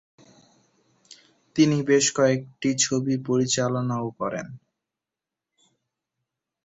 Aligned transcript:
তিনি 1.55 1.77
বেশ 1.83 2.05
কয়েকটি 2.17 2.69
ছবি 2.77 3.15
পরিচালনাও 3.27 4.07
করেন। 4.19 4.47